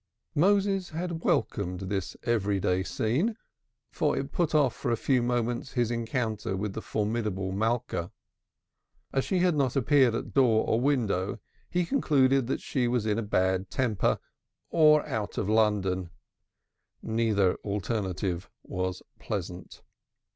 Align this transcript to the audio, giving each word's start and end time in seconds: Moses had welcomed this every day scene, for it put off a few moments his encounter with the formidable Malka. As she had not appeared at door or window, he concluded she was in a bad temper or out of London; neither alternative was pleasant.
Moses 0.33 0.89
had 0.89 1.23
welcomed 1.23 1.81
this 1.81 2.17
every 2.23 2.59
day 2.59 2.81
scene, 2.81 3.37
for 3.91 4.17
it 4.17 4.31
put 4.31 4.55
off 4.55 4.83
a 4.83 4.95
few 4.95 5.21
moments 5.21 5.73
his 5.73 5.91
encounter 5.91 6.57
with 6.57 6.73
the 6.73 6.81
formidable 6.81 7.51
Malka. 7.51 8.11
As 9.13 9.23
she 9.25 9.37
had 9.41 9.53
not 9.53 9.75
appeared 9.75 10.15
at 10.15 10.33
door 10.33 10.65
or 10.67 10.81
window, 10.81 11.39
he 11.69 11.85
concluded 11.85 12.59
she 12.59 12.87
was 12.87 13.05
in 13.05 13.19
a 13.19 13.21
bad 13.21 13.69
temper 13.69 14.17
or 14.71 15.05
out 15.05 15.37
of 15.37 15.47
London; 15.47 16.09
neither 17.03 17.53
alternative 17.57 18.49
was 18.63 19.03
pleasant. 19.19 19.83